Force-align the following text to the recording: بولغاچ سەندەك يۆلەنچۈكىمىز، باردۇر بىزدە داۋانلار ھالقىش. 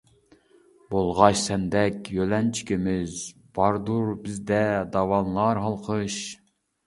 بولغاچ 0.93 1.35
سەندەك 1.41 2.09
يۆلەنچۈكىمىز، 2.15 3.19
باردۇر 3.59 4.09
بىزدە 4.23 4.63
داۋانلار 4.97 5.61
ھالقىش. 5.67 6.19